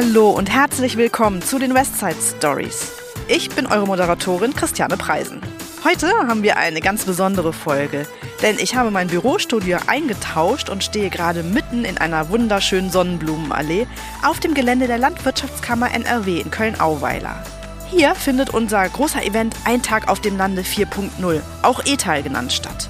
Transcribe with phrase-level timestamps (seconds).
[0.00, 2.92] Hallo und herzlich willkommen zu den Westside Stories.
[3.26, 5.40] Ich bin eure Moderatorin Christiane Preisen.
[5.82, 8.06] Heute haben wir eine ganz besondere Folge,
[8.40, 13.88] denn ich habe mein Bürostudio eingetauscht und stehe gerade mitten in einer wunderschönen Sonnenblumenallee
[14.24, 17.42] auf dem Gelände der Landwirtschaftskammer NRW in Köln-Auweiler.
[17.90, 22.88] Hier findet unser großer Event Ein Tag auf dem Lande 4.0, auch E-Teil genannt, statt.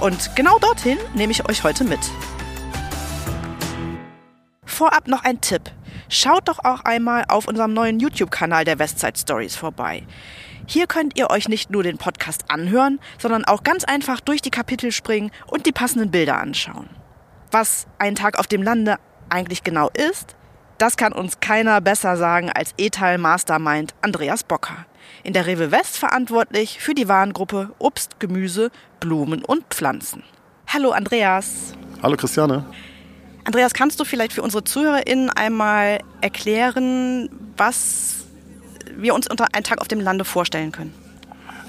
[0.00, 2.00] Und genau dorthin nehme ich euch heute mit.
[4.66, 5.62] Vorab noch ein Tipp.
[6.08, 10.06] Schaut doch auch einmal auf unserem neuen YouTube-Kanal der Westside Stories vorbei.
[10.66, 14.50] Hier könnt ihr euch nicht nur den Podcast anhören, sondern auch ganz einfach durch die
[14.50, 16.88] Kapitel springen und die passenden Bilder anschauen.
[17.50, 18.96] Was ein Tag auf dem Lande
[19.28, 20.36] eigentlich genau ist,
[20.78, 24.86] das kann uns keiner besser sagen als E-Teil Mastermind Andreas Bocker.
[25.22, 30.22] In der Rewe West verantwortlich für die Warengruppe Obst, Gemüse, Blumen und Pflanzen.
[30.66, 31.74] Hallo Andreas.
[32.02, 32.66] Hallo Christiane.
[33.46, 38.24] Andreas, kannst du vielleicht für unsere ZuhörerInnen einmal erklären, was
[38.96, 40.92] wir uns unter einem Tag auf dem Lande vorstellen können?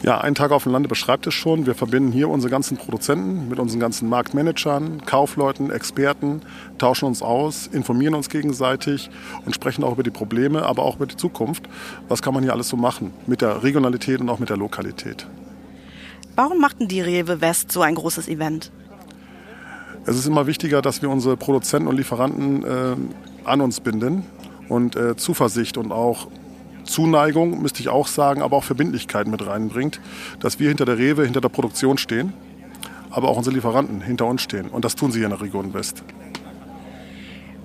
[0.02, 1.68] Ja, ein Tag auf dem Lande beschreibt es schon.
[1.68, 6.42] Wir verbinden hier unsere ganzen Produzenten mit unseren ganzen Marktmanagern, Kaufleuten, Experten,
[6.80, 9.12] tauschen uns aus, informieren uns gegenseitig
[9.46, 11.70] und sprechen auch über die Probleme, aber auch über die Zukunft.
[12.08, 15.28] Was kann man hier alles so machen mit der Regionalität und auch mit der Lokalität?
[16.36, 18.72] Warum machten die Rewe West so ein großes Event?
[20.08, 22.96] Es ist immer wichtiger, dass wir unsere Produzenten und Lieferanten äh,
[23.44, 24.24] an uns binden
[24.70, 26.30] und äh, Zuversicht und auch
[26.86, 30.00] Zuneigung, müsste ich auch sagen, aber auch Verbindlichkeit mit reinbringt,
[30.40, 32.32] dass wir hinter der Rewe, hinter der Produktion stehen,
[33.10, 34.70] aber auch unsere Lieferanten hinter uns stehen.
[34.70, 36.06] Und das tun sie hier in der Region West.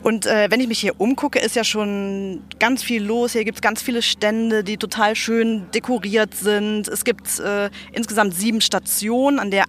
[0.02, 3.34] Und äh, wenn ich mich hier umgucke, ist ja schon ganz viel los.
[3.34, 6.88] Hier gibt es ganz viele Stände, die total schön dekoriert sind.
[6.88, 9.66] Es gibt äh, insgesamt sieben Stationen, an der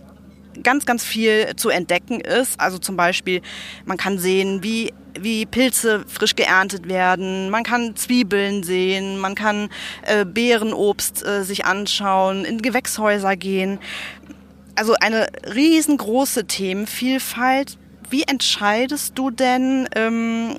[0.62, 2.60] ganz, ganz viel zu entdecken ist.
[2.60, 3.42] Also zum Beispiel,
[3.86, 9.70] man kann sehen, wie, wie Pilze frisch geerntet werden, man kann Zwiebeln sehen, man kann
[10.04, 13.80] äh, Beerenobst äh, sich anschauen, in Gewächshäuser gehen.
[14.76, 17.78] Also eine riesengroße Themenvielfalt.
[18.10, 20.56] Wie entscheidest du denn, ähm,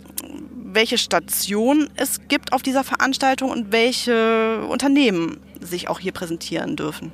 [0.74, 7.12] welche Station es gibt auf dieser Veranstaltung und welche Unternehmen sich auch hier präsentieren dürfen?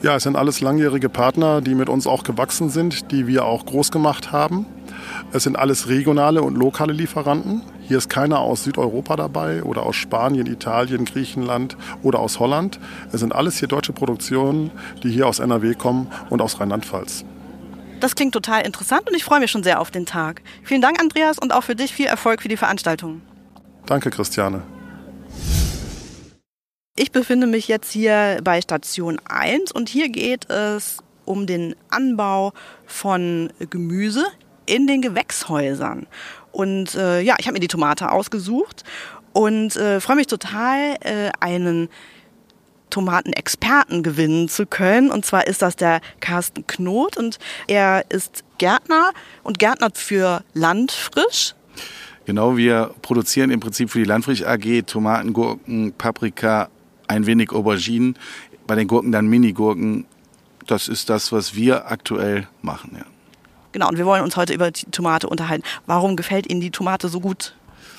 [0.00, 3.66] Ja, es sind alles langjährige Partner, die mit uns auch gewachsen sind, die wir auch
[3.66, 4.64] groß gemacht haben.
[5.32, 7.62] Es sind alles regionale und lokale Lieferanten.
[7.82, 12.78] Hier ist keiner aus Südeuropa dabei oder aus Spanien, Italien, Griechenland oder aus Holland.
[13.12, 14.70] Es sind alles hier deutsche Produktionen,
[15.02, 17.24] die hier aus NRW kommen und aus Rheinland-Pfalz.
[17.98, 20.42] Das klingt total interessant und ich freue mich schon sehr auf den Tag.
[20.62, 23.20] Vielen Dank, Andreas, und auch für dich viel Erfolg für die Veranstaltung.
[23.86, 24.62] Danke, Christiane.
[27.00, 32.52] Ich befinde mich jetzt hier bei Station 1 und hier geht es um den Anbau
[32.86, 34.26] von Gemüse
[34.66, 36.08] in den Gewächshäusern.
[36.50, 38.82] Und äh, ja, ich habe mir die Tomate ausgesucht
[39.32, 41.88] und äh, freue mich total, äh, einen
[42.90, 45.12] Tomatenexperten gewinnen zu können.
[45.12, 47.38] Und zwar ist das der Carsten Knot und
[47.68, 49.12] er ist Gärtner
[49.44, 51.54] und Gärtner für Landfrisch.
[52.24, 56.68] Genau, wir produzieren im Prinzip für die Landfrisch AG Tomaten, Gurken, Paprika,
[57.08, 58.16] ein wenig Auberginen,
[58.66, 60.04] bei den Gurken dann Mini-Gurken.
[60.66, 62.92] Das ist das, was wir aktuell machen.
[62.94, 63.04] Ja.
[63.72, 65.64] Genau, und wir wollen uns heute über die Tomate unterhalten.
[65.86, 67.54] Warum gefällt Ihnen die Tomate so gut?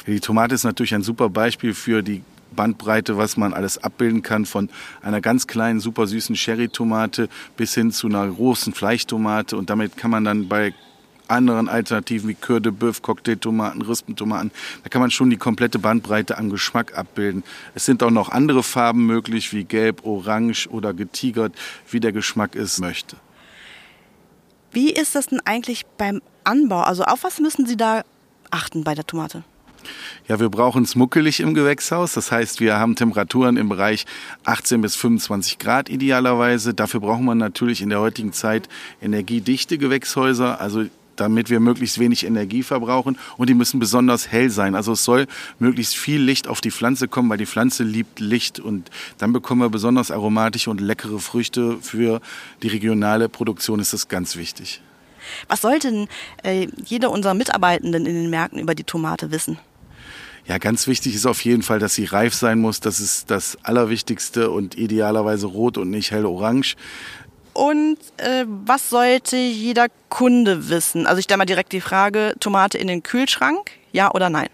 [0.08, 2.24] Die Tomate ist natürlich ein super Beispiel für die
[2.56, 4.70] Bandbreite, was man alles abbilden kann, von
[5.02, 9.56] einer ganz kleinen, super süßen Cherry-Tomate bis hin zu einer großen Fleischtomate.
[9.56, 10.74] Und damit kann man dann bei
[11.30, 14.52] anderen Alternativen wie Coeur de Boeuf, Cocktailtomaten, Rispentomaten.
[14.84, 17.44] Da kann man schon die komplette Bandbreite an Geschmack abbilden.
[17.76, 21.54] Es sind auch noch andere Farben möglich, wie gelb, orange oder getigert,
[21.90, 23.16] wie der Geschmack es möchte.
[24.72, 26.82] Wie ist das denn eigentlich beim Anbau?
[26.82, 28.04] Also auf was müssen Sie da
[28.52, 29.44] achten bei der Tomate?
[30.28, 32.14] Ja, wir brauchen es muckelig im Gewächshaus.
[32.14, 34.06] Das heißt, wir haben Temperaturen im Bereich
[34.46, 36.74] 18 bis 25 Grad idealerweise.
[36.74, 38.70] Dafür braucht man natürlich in der heutigen Zeit
[39.02, 40.60] energiedichte Gewächshäuser.
[40.62, 40.86] Also
[41.20, 44.76] damit wir möglichst wenig Energie verbrauchen und die müssen besonders hell sein.
[44.76, 45.28] Also es soll
[45.60, 49.62] möglichst viel Licht auf die Pflanze kommen, weil die Pflanze liebt Licht und dann bekommen
[49.62, 51.78] wir besonders aromatische und leckere Früchte.
[51.82, 52.22] Für
[52.64, 54.82] die regionale Produktion ist das ganz wichtig.
[55.48, 56.08] Was sollte denn
[56.44, 59.60] äh, jeder unserer Mitarbeitenden in den Märkten über die Tomate wissen?
[60.48, 62.80] Ja, ganz wichtig ist auf jeden Fall, dass sie reif sein muss.
[62.80, 66.76] Das ist das Allerwichtigste und idealerweise rot und nicht hell orange.
[67.54, 71.08] Und äh, was sollte jeder Kunde wissen?
[71.08, 74.50] Also ich stelle mal direkt die Frage, Tomate in den Kühlschrank, ja oder nein?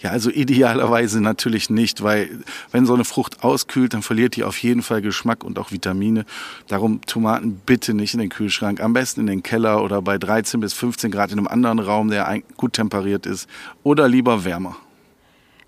[0.00, 2.30] Ja, also idealerweise natürlich nicht, weil
[2.72, 6.24] wenn so eine Frucht auskühlt, dann verliert die auf jeden Fall Geschmack und auch Vitamine.
[6.68, 10.60] Darum Tomaten bitte nicht in den Kühlschrank, am besten in den Keller oder bei 13
[10.60, 13.46] bis 15 Grad in einem anderen Raum, der gut temperiert ist
[13.82, 14.76] oder lieber wärmer.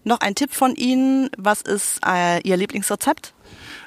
[0.05, 1.31] Noch ein Tipp von Ihnen.
[1.37, 3.35] Was ist äh, Ihr Lieblingsrezept?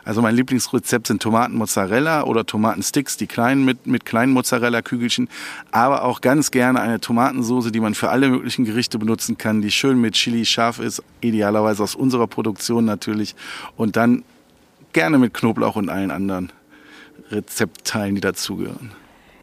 [0.05, 5.27] Also mein Lieblingsrezept sind Tomaten Mozzarella oder Tomatensticks, die kleinen mit, mit kleinen Mozzarella-Kügelchen,
[5.71, 9.71] aber auch ganz gerne eine Tomatensoße, die man für alle möglichen Gerichte benutzen kann, die
[9.71, 13.35] schön mit Chili scharf ist, idealerweise aus unserer Produktion natürlich
[13.75, 14.23] und dann
[14.93, 16.51] gerne mit Knoblauch und allen anderen
[17.31, 18.91] Rezeptteilen, die dazugehören.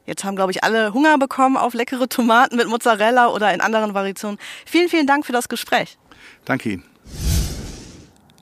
[0.06, 3.94] Jetzt haben, glaube ich, alle Hunger bekommen auf leckere Tomaten mit Mozzarella oder in anderen
[3.94, 4.38] Variationen.
[4.64, 5.98] Vielen, vielen Dank für das Gespräch.
[6.44, 6.91] Danke Ihnen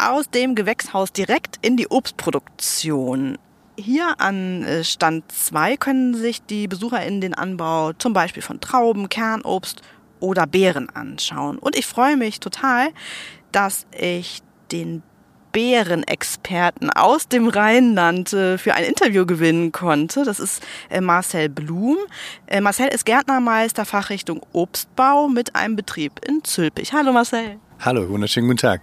[0.00, 3.38] aus dem Gewächshaus direkt in die Obstproduktion.
[3.76, 8.60] Hier an äh, Stand 2 können sich die Besucher in den Anbau zum Beispiel von
[8.60, 9.82] Trauben, Kernobst
[10.18, 11.58] oder Beeren anschauen.
[11.58, 12.88] Und ich freue mich total,
[13.52, 14.42] dass ich
[14.72, 15.02] den
[15.52, 20.24] Beerenexperten aus dem Rheinland äh, für ein Interview gewinnen konnte.
[20.24, 21.96] Das ist äh, Marcel Blum.
[22.60, 26.92] Marcel ist Gärtnermeister Fachrichtung Obstbau mit einem Betrieb in Zülpich.
[26.92, 27.58] Hallo Marcel.
[27.80, 28.82] Hallo, wunderschönen guten Tag.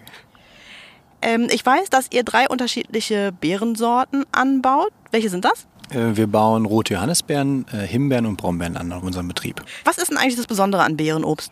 [1.21, 4.91] Ähm, ich weiß, dass ihr drei unterschiedliche Beerensorten anbaut.
[5.11, 5.67] Welche sind das?
[5.89, 9.63] Äh, wir bauen rote Johannisbeeren, äh, Himbeeren und Brombeeren an auf unserem Betrieb.
[9.85, 11.51] Was ist denn eigentlich das Besondere an Beerenobst?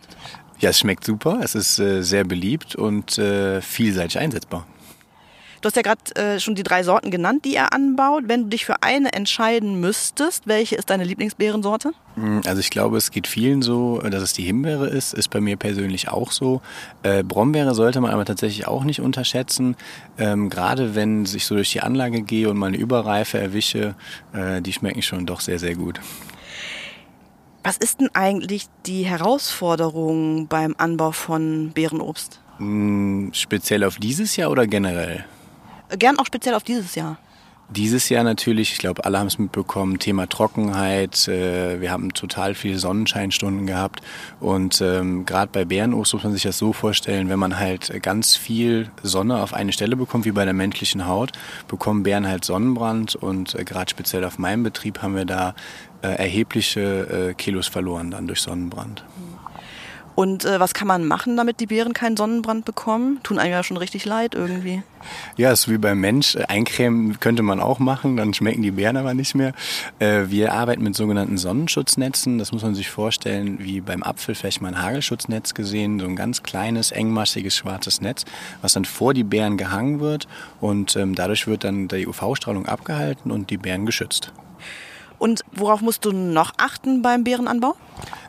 [0.58, 3.20] Ja, es schmeckt super, es ist äh, sehr beliebt und
[3.60, 4.66] vielseitig einsetzbar.
[5.60, 8.24] Du hast ja gerade äh, schon die drei Sorten genannt, die er anbaut.
[8.26, 11.92] Wenn du dich für eine entscheiden müsstest, welche ist deine Lieblingsbeerensorte?
[12.14, 15.14] Hm, also ich glaube, es geht vielen so, dass es die Himbeere ist.
[15.14, 16.60] Ist bei mir persönlich auch so.
[17.02, 19.76] Äh, Brombeere sollte man aber tatsächlich auch nicht unterschätzen.
[20.18, 23.94] Ähm, gerade wenn ich so durch die Anlage gehe und mal eine Überreife erwische,
[24.32, 26.00] äh, die schmecken schon doch sehr, sehr gut.
[27.64, 32.40] Was ist denn eigentlich die Herausforderung beim Anbau von Beerenobst?
[32.58, 35.24] Hm, speziell auf dieses Jahr oder generell?
[35.98, 37.18] Gern auch speziell auf dieses Jahr.
[37.68, 41.26] Dieses Jahr natürlich, ich glaube, alle haben es mitbekommen, Thema Trockenheit.
[41.26, 44.02] Äh, wir haben total viele Sonnenscheinstunden gehabt.
[44.38, 48.36] Und ähm, gerade bei Bärenobst muss man sich das so vorstellen, wenn man halt ganz
[48.36, 51.32] viel Sonne auf eine Stelle bekommt, wie bei der menschlichen Haut,
[51.66, 53.16] bekommen Bären halt Sonnenbrand.
[53.16, 55.56] Und äh, gerade speziell auf meinem Betrieb haben wir da
[56.02, 59.02] äh, erhebliche Kilos verloren dann durch Sonnenbrand.
[59.02, 59.35] Mhm.
[60.16, 63.20] Und äh, was kann man machen, damit die Beeren keinen Sonnenbrand bekommen?
[63.22, 64.82] Tun einem ja schon richtig leid irgendwie.
[65.36, 66.36] Ja, ist wie beim Mensch.
[66.48, 69.52] Eincremen könnte man auch machen, dann schmecken die Beeren aber nicht mehr.
[69.98, 72.38] Äh, wir arbeiten mit sogenannten Sonnenschutznetzen.
[72.38, 76.00] Das muss man sich vorstellen, wie beim Apfel vielleicht mal ein Hagelschutznetz gesehen.
[76.00, 78.24] So ein ganz kleines, engmaschiges, schwarzes Netz,
[78.62, 80.26] was dann vor die Beeren gehangen wird.
[80.62, 84.32] Und ähm, dadurch wird dann die UV-Strahlung abgehalten und die Beeren geschützt.
[85.18, 87.76] Und worauf musst du noch achten beim Beerenanbau?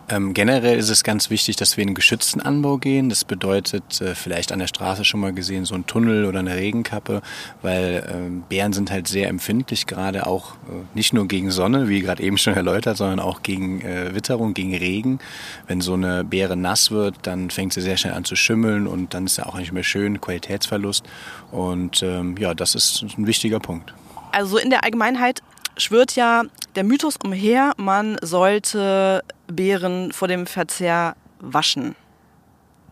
[0.09, 3.09] Ähm, generell ist es ganz wichtig, dass wir in einen geschützten Anbau gehen.
[3.09, 6.55] Das bedeutet, äh, vielleicht an der Straße schon mal gesehen, so ein Tunnel oder eine
[6.55, 7.21] Regenkappe,
[7.61, 11.99] weil äh, Bären sind halt sehr empfindlich, gerade auch äh, nicht nur gegen Sonne, wie
[11.99, 15.19] gerade eben schon erläutert, sondern auch gegen äh, Witterung, gegen Regen.
[15.67, 19.13] Wenn so eine Beere nass wird, dann fängt sie sehr schnell an zu schimmeln und
[19.13, 21.03] dann ist ja auch nicht mehr schön, Qualitätsverlust.
[21.51, 23.93] Und ähm, ja, das ist ein wichtiger Punkt.
[24.31, 25.41] Also in der Allgemeinheit
[25.77, 26.43] schwirrt ja
[26.75, 31.95] der Mythos umher, man sollte Beeren vor dem Verzehr waschen.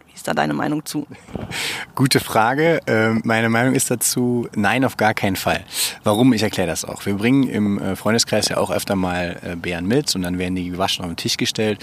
[0.08, 1.08] Wie ist da deine Meinung zu?
[1.96, 2.80] Gute Frage.
[2.88, 5.66] Ähm, meine Meinung ist dazu, nein, auf gar keinen Fall.
[6.04, 6.34] Warum?
[6.34, 7.06] Ich erkläre das auch.
[7.06, 10.56] Wir bringen im äh, Freundeskreis ja auch öfter mal äh, Beeren mit und dann werden
[10.56, 11.80] die gewaschen auf den Tisch gestellt.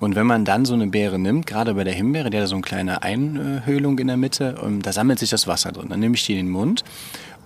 [0.00, 2.54] Und wenn man dann so eine Beere nimmt, gerade bei der Himbeere, die hat so
[2.54, 5.88] eine kleine Einhöhlung in der Mitte, und da sammelt sich das Wasser drin.
[5.88, 6.84] Dann nehme ich die in den Mund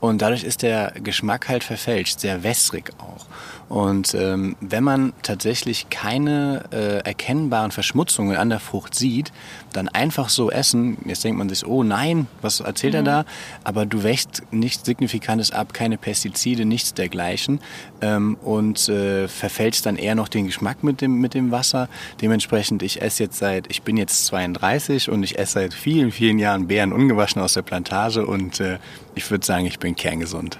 [0.02, 3.25] und dadurch ist der Geschmack halt verfälscht, sehr wässrig auch.
[3.68, 9.32] Und ähm, wenn man tatsächlich keine äh, erkennbaren Verschmutzungen an der Frucht sieht,
[9.72, 12.98] dann einfach so essen, jetzt denkt man sich, oh nein, was erzählt mhm.
[12.98, 13.24] er da?
[13.64, 17.60] Aber du wächst nichts Signifikantes ab, keine Pestizide, nichts dergleichen
[18.00, 21.88] ähm, und äh, verfälscht dann eher noch den Geschmack mit dem, mit dem Wasser.
[22.20, 26.38] Dementsprechend, ich esse jetzt seit, ich bin jetzt 32 und ich esse seit vielen, vielen
[26.38, 28.78] Jahren Beeren ungewaschen aus der Plantage und äh,
[29.14, 30.58] ich würde sagen, ich bin kerngesund.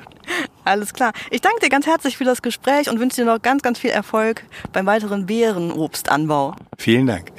[0.65, 1.13] Alles klar.
[1.31, 3.91] Ich danke dir ganz herzlich für das Gespräch und wünsche dir noch ganz, ganz viel
[3.91, 6.55] Erfolg beim weiteren Beerenobstanbau.
[6.79, 7.33] Vielen Dank.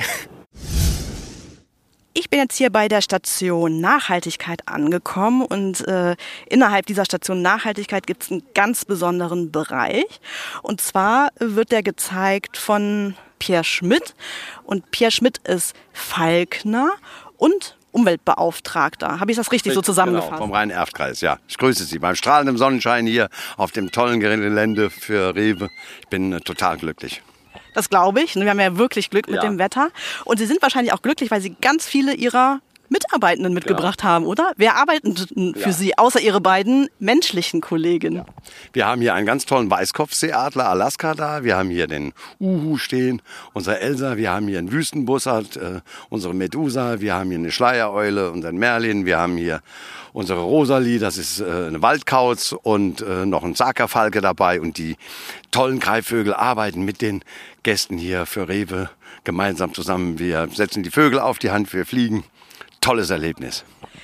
[2.15, 6.15] Ich bin jetzt hier bei der Station Nachhaltigkeit angekommen und äh,
[6.47, 10.05] innerhalb dieser Station Nachhaltigkeit gibt es einen ganz besonderen Bereich.
[10.61, 14.13] Und zwar wird der gezeigt von Pierre Schmidt.
[14.63, 16.91] Und Pierre Schmidt ist Falkner
[17.37, 19.19] und Umweltbeauftragter.
[19.19, 20.31] Habe ich das richtig so genau, zusammengefasst?
[20.33, 21.39] Genau, vom Rhein-Erft-Kreis, ja.
[21.47, 25.69] Ich grüße Sie beim strahlenden Sonnenschein hier auf dem tollen Gelände für Rewe.
[26.01, 27.23] Ich bin äh, total glücklich.
[27.73, 28.35] Das glaube ich.
[28.35, 29.41] Wir haben ja wirklich Glück mit ja.
[29.41, 29.89] dem Wetter.
[30.25, 34.09] Und Sie sind wahrscheinlich auch glücklich, weil Sie ganz viele Ihrer Mitarbeitenden mitgebracht ja.
[34.09, 34.51] haben, oder?
[34.57, 35.71] Wer arbeitet für ja.
[35.71, 38.17] Sie, außer Ihre beiden menschlichen Kollegen?
[38.17, 38.25] Ja.
[38.73, 41.43] Wir haben hier einen ganz tollen Weißkopfseeadler Alaska da.
[41.43, 43.21] Wir haben hier den Uhu stehen,
[43.53, 44.17] unser Elsa.
[44.17, 46.99] Wir haben hier einen Wüstenbussard, äh, unsere Medusa.
[46.99, 49.05] Wir haben hier eine Schleiereule, unseren Merlin.
[49.05, 49.61] Wir haben hier
[50.13, 54.61] unsere Rosalie, das ist äh, eine Waldkauz und äh, noch ein Sakerfalke dabei.
[54.61, 54.95] Und die
[55.51, 57.23] tollen Greifvögel arbeiten mit den
[57.63, 58.89] Gästen hier für Rewe
[59.23, 60.19] gemeinsam zusammen.
[60.19, 62.23] Wir setzen die Vögel auf die Hand, wir fliegen.
[62.83, 63.63] Tolles Erlebnis.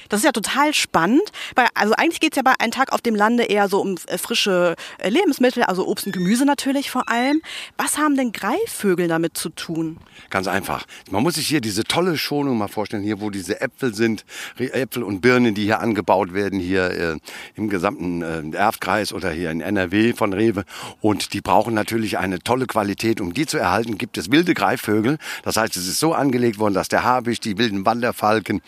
[0.10, 1.31] Das ist ja total spannend.
[1.55, 3.96] Weil, also eigentlich geht es ja bei einem Tag auf dem Lande eher so um
[4.08, 7.41] äh, frische äh, Lebensmittel, also Obst und Gemüse natürlich vor allem.
[7.77, 9.98] Was haben denn Greifvögel damit zu tun?
[10.29, 10.86] Ganz einfach.
[11.10, 14.25] Man muss sich hier diese tolle Schonung mal vorstellen, hier wo diese Äpfel sind,
[14.58, 17.17] Äpfel und Birnen, die hier angebaut werden, hier äh,
[17.55, 20.63] im gesamten äh, Erftkreis oder hier in NRW von Rewe.
[21.01, 23.22] Und die brauchen natürlich eine tolle Qualität.
[23.22, 25.17] Um die zu erhalten, gibt es wilde Greifvögel.
[25.43, 28.62] Das heißt, es ist so angelegt worden, dass der Habicht, die wilden Wanderfalken,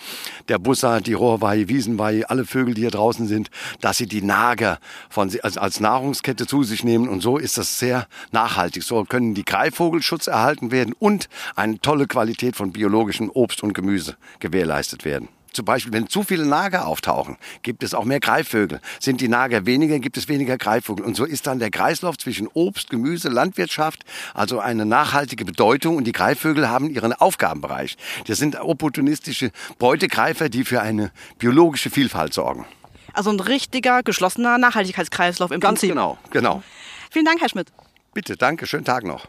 [0.47, 3.49] der Bussard, die Rohr Moorweihe, Wiesenweihe, alle Vögel, die hier draußen sind,
[3.79, 7.07] dass sie die Nager von, als, als Nahrungskette zu sich nehmen.
[7.07, 8.83] Und so ist das sehr nachhaltig.
[8.83, 14.17] So können die Greifvogelschutz erhalten werden und eine tolle Qualität von biologischem Obst und Gemüse
[14.39, 15.29] gewährleistet werden.
[15.53, 18.79] Zum Beispiel, wenn zu viele Nager auftauchen, gibt es auch mehr Greifvögel.
[18.99, 21.05] Sind die Nager weniger, gibt es weniger Greifvögel.
[21.05, 25.97] Und so ist dann der Kreislauf zwischen Obst, Gemüse, Landwirtschaft also eine nachhaltige Bedeutung.
[25.97, 27.97] Und die Greifvögel haben ihren Aufgabenbereich.
[28.27, 32.65] Das sind opportunistische Beutegreifer, die für eine biologische Vielfalt sorgen.
[33.13, 35.89] Also ein richtiger, geschlossener Nachhaltigkeitskreislauf im Ganz Prinzip.
[35.89, 36.63] genau, genau.
[37.09, 37.67] Vielen Dank, Herr Schmidt.
[38.13, 38.65] Bitte, danke.
[38.67, 39.27] Schönen Tag noch.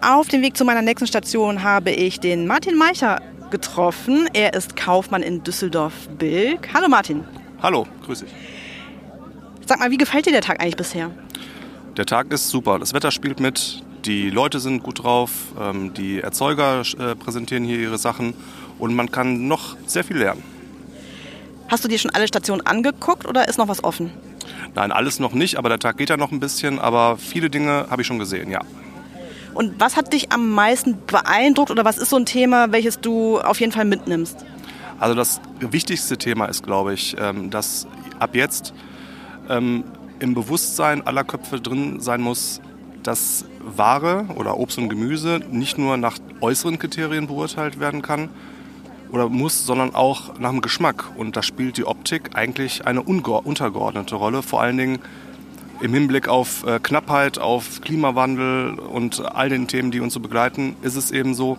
[0.00, 3.20] Auf dem Weg zu meiner nächsten Station habe ich den Martin Meicher
[3.50, 4.28] getroffen.
[4.32, 6.68] Er ist Kaufmann in Düsseldorf-Bilk.
[6.74, 7.24] Hallo Martin.
[7.62, 8.30] Hallo, grüß dich.
[9.66, 11.10] Sag mal, wie gefällt dir der Tag eigentlich bisher?
[11.96, 12.78] Der Tag ist super.
[12.78, 17.78] Das Wetter spielt mit, die Leute sind gut drauf, ähm, die Erzeuger äh, präsentieren hier
[17.78, 18.34] ihre Sachen
[18.78, 20.42] und man kann noch sehr viel lernen.
[21.68, 24.12] Hast du dir schon alle Stationen angeguckt oder ist noch was offen?
[24.74, 27.86] Nein, alles noch nicht, aber der Tag geht ja noch ein bisschen, aber viele Dinge
[27.90, 28.60] habe ich schon gesehen, ja.
[29.56, 33.40] Und was hat dich am meisten beeindruckt oder was ist so ein Thema, welches du
[33.40, 34.44] auf jeden Fall mitnimmst?
[34.98, 37.86] Also das wichtigste Thema ist, glaube ich, ähm, dass
[38.18, 38.74] ab jetzt
[39.48, 39.84] ähm,
[40.18, 42.60] im Bewusstsein aller Köpfe drin sein muss,
[43.02, 48.28] dass Ware oder Obst und Gemüse nicht nur nach äußeren Kriterien beurteilt werden kann
[49.10, 51.04] oder muss, sondern auch nach dem Geschmack.
[51.16, 54.98] Und da spielt die Optik eigentlich eine untergeordnete Rolle, vor allen Dingen
[55.80, 60.76] im Hinblick auf äh, Knappheit, auf Klimawandel und all den Themen, die uns so begleiten,
[60.82, 61.58] ist es eben so,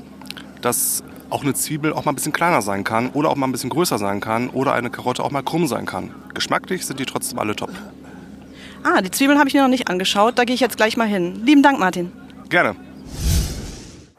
[0.61, 3.51] dass auch eine Zwiebel auch mal ein bisschen kleiner sein kann oder auch mal ein
[3.51, 6.11] bisschen größer sein kann oder eine Karotte auch mal krumm sein kann.
[6.33, 7.71] Geschmacklich sind die trotzdem alle top.
[8.83, 10.37] Ah, die Zwiebeln habe ich mir noch nicht angeschaut.
[10.37, 11.41] Da gehe ich jetzt gleich mal hin.
[11.45, 12.11] Lieben Dank, Martin.
[12.49, 12.75] Gerne.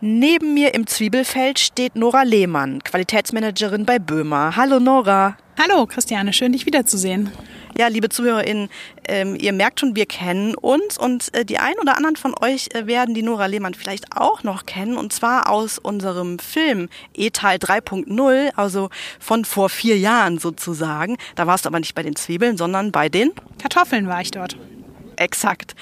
[0.01, 4.55] Neben mir im Zwiebelfeld steht Nora Lehmann, Qualitätsmanagerin bei Böhmer.
[4.55, 5.37] Hallo Nora.
[5.59, 7.33] Hallo Christiane, schön dich wiederzusehen.
[7.79, 8.71] Ja, liebe ZuhörerInnen,
[9.07, 12.71] ähm, ihr merkt schon, wir kennen uns und äh, die ein oder anderen von euch
[12.75, 17.59] äh, werden die Nora Lehmann vielleicht auch noch kennen und zwar aus unserem Film E-Teil
[17.59, 21.19] 3.0, also von vor vier Jahren sozusagen.
[21.37, 23.31] Da warst du aber nicht bei den Zwiebeln, sondern bei den
[23.63, 24.57] Kartoffeln war ich dort.
[25.15, 25.77] Exakt.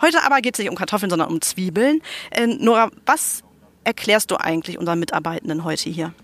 [0.00, 2.00] Heute aber geht es nicht um Kartoffeln, sondern um Zwiebeln.
[2.30, 3.42] Äh, Nora, was
[3.82, 6.14] erklärst du eigentlich unseren Mitarbeitenden heute hier?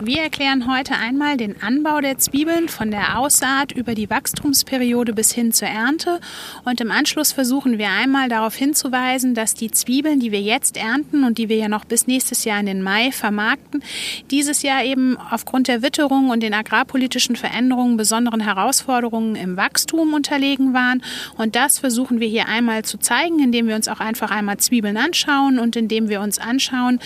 [0.00, 5.32] Wir erklären heute einmal den Anbau der Zwiebeln von der Aussaat über die Wachstumsperiode bis
[5.32, 6.20] hin zur Ernte.
[6.64, 11.22] Und im Anschluss versuchen wir einmal darauf hinzuweisen, dass die Zwiebeln, die wir jetzt ernten
[11.22, 13.84] und die wir ja noch bis nächstes Jahr in den Mai vermarkten,
[14.32, 20.74] dieses Jahr eben aufgrund der Witterung und den agrarpolitischen Veränderungen besonderen Herausforderungen im Wachstum unterlegen
[20.74, 21.04] waren.
[21.36, 24.96] Und das versuchen wir hier einmal zu zeigen, indem wir uns auch einfach einmal Zwiebeln
[24.96, 26.98] anschauen und indem wir uns anschauen,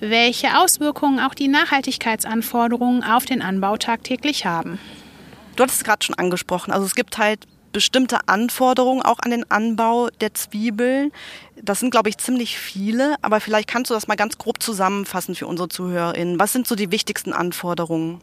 [0.00, 4.80] welche Auswirkungen auch die Nachhaltigkeitsanforderungen Anforderungen auf den Anbau tagtäglich haben.
[5.54, 6.72] Du hattest es gerade schon angesprochen.
[6.72, 11.12] Also es gibt halt bestimmte Anforderungen auch an den Anbau der Zwiebeln.
[11.62, 15.36] Das sind, glaube ich, ziemlich viele, aber vielleicht kannst du das mal ganz grob zusammenfassen
[15.36, 16.40] für unsere ZuhörerInnen.
[16.40, 18.20] Was sind so die wichtigsten Anforderungen?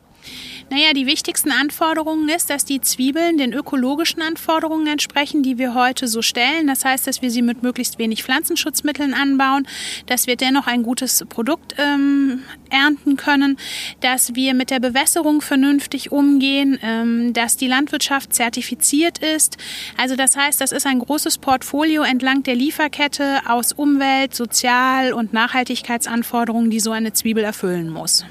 [0.69, 6.07] Naja, die wichtigsten Anforderungen ist, dass die Zwiebeln den ökologischen Anforderungen entsprechen, die wir heute
[6.07, 6.67] so stellen.
[6.67, 9.67] Das heißt, dass wir sie mit möglichst wenig Pflanzenschutzmitteln anbauen,
[10.05, 13.57] dass wir dennoch ein gutes Produkt ähm, ernten können,
[13.99, 19.57] dass wir mit der Bewässerung vernünftig umgehen, ähm, dass die Landwirtschaft zertifiziert ist.
[19.97, 25.33] Also das heißt, das ist ein großes Portfolio entlang der Lieferkette aus Umwelt-, Sozial- und
[25.33, 28.23] Nachhaltigkeitsanforderungen, die so eine Zwiebel erfüllen muss.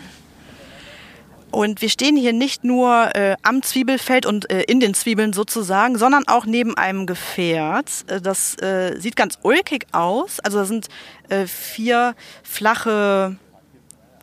[1.51, 5.99] Und wir stehen hier nicht nur äh, am Zwiebelfeld und äh, in den Zwiebeln sozusagen,
[5.99, 8.05] sondern auch neben einem Gefährt.
[8.07, 10.41] Äh, das äh, sieht ganz ulkig aus.
[10.41, 10.89] Also da sind
[11.29, 13.37] äh, vier flache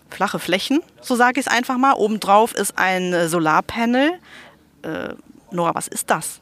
[0.10, 1.94] flache Flächen, so sage ich es einfach mal.
[1.96, 4.12] Obendrauf ist ein äh, Solarpanel.
[5.52, 6.40] Nora, was ist das?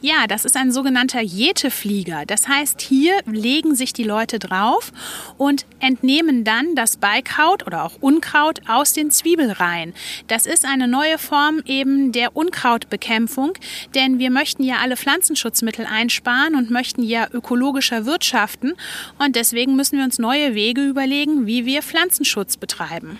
[0.00, 2.24] Ja, das ist ein sogenannter Jeteflieger.
[2.24, 4.92] Das heißt, hier legen sich die Leute drauf
[5.38, 9.94] und entnehmen dann das Beikraut oder auch Unkraut aus den Zwiebelreihen.
[10.28, 13.54] Das ist eine neue Form eben der Unkrautbekämpfung,
[13.96, 18.74] denn wir möchten ja alle Pflanzenschutzmittel einsparen und möchten ja ökologischer wirtschaften
[19.18, 23.18] und deswegen müssen wir uns neue Wege überlegen, wie wir Pflanzenschutz betreiben.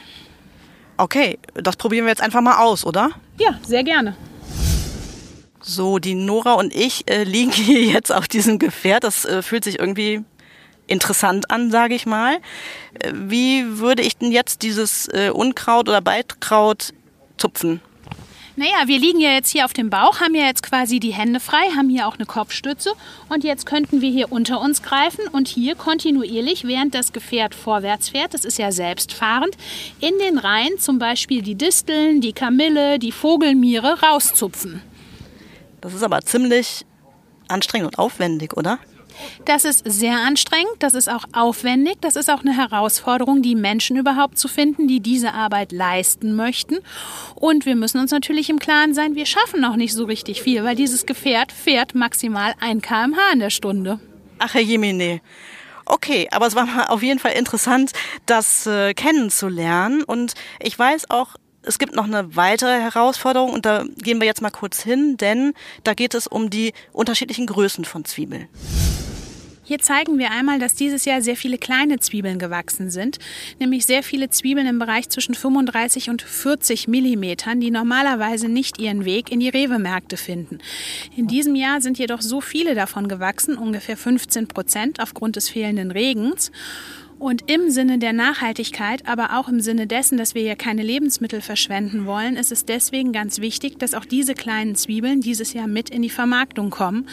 [0.96, 3.10] Okay, das probieren wir jetzt einfach mal aus, oder?
[3.38, 4.16] Ja, sehr gerne.
[5.70, 9.04] So, die Nora und ich äh, liegen hier jetzt auf diesem Gefährt.
[9.04, 10.24] Das äh, fühlt sich irgendwie
[10.86, 12.38] interessant an, sage ich mal.
[12.98, 16.94] Äh, wie würde ich denn jetzt dieses äh, Unkraut oder Beitraut
[17.36, 17.82] zupfen?
[18.56, 21.38] Naja, wir liegen ja jetzt hier auf dem Bauch, haben ja jetzt quasi die Hände
[21.38, 22.92] frei, haben hier auch eine Kopfstütze
[23.28, 28.08] und jetzt könnten wir hier unter uns greifen und hier kontinuierlich, während das Gefährt vorwärts
[28.08, 29.54] fährt, das ist ja selbstfahrend,
[30.00, 34.82] in den Reihen zum Beispiel die Disteln, die Kamille, die Vogelmiere rauszupfen.
[35.80, 36.84] Das ist aber ziemlich
[37.48, 38.78] anstrengend und aufwendig, oder?
[39.44, 43.96] Das ist sehr anstrengend, das ist auch aufwendig, das ist auch eine Herausforderung, die Menschen
[43.96, 46.78] überhaupt zu finden, die diese Arbeit leisten möchten.
[47.34, 50.62] Und wir müssen uns natürlich im Klaren sein, wir schaffen noch nicht so richtig viel,
[50.64, 53.98] weil dieses Gefährt fährt maximal 1 km/h in der Stunde.
[54.38, 55.20] Ach, Herr Jemine.
[55.84, 57.92] Okay, aber es war auf jeden Fall interessant,
[58.26, 60.04] das äh, kennenzulernen.
[60.04, 61.36] Und ich weiß auch,
[61.68, 65.52] es gibt noch eine weitere Herausforderung und da gehen wir jetzt mal kurz hin, denn
[65.84, 68.48] da geht es um die unterschiedlichen Größen von Zwiebeln.
[69.64, 73.18] Hier zeigen wir einmal, dass dieses Jahr sehr viele kleine Zwiebeln gewachsen sind,
[73.60, 79.04] nämlich sehr viele Zwiebeln im Bereich zwischen 35 und 40 Millimetern, die normalerweise nicht ihren
[79.04, 80.60] Weg in die Rewe-Märkte finden.
[81.14, 85.90] In diesem Jahr sind jedoch so viele davon gewachsen, ungefähr 15 Prozent aufgrund des fehlenden
[85.90, 86.50] Regens.
[87.18, 91.40] Und im Sinne der Nachhaltigkeit, aber auch im Sinne dessen, dass wir ja keine Lebensmittel
[91.40, 95.90] verschwenden wollen, ist es deswegen ganz wichtig, dass auch diese kleinen Zwiebeln dieses Jahr mit
[95.90, 97.08] in die Vermarktung kommen,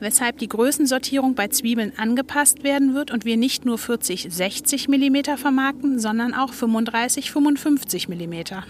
[0.00, 5.36] weshalb die Größensortierung bei Zwiebeln angepasst werden wird und wir nicht nur 40, 60 Millimeter
[5.36, 8.64] vermarkten, sondern auch 35, 55 Millimeter.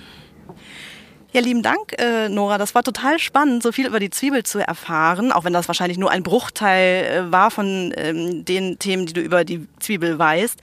[1.35, 2.59] Ja, lieben Dank, äh, Nora.
[2.59, 5.99] Das war total spannend, so viel über die Zwiebel zu erfahren, auch wenn das wahrscheinlich
[5.99, 10.61] nur ein Bruchteil äh, war von ähm, den Themen, die du über die Zwiebel weißt.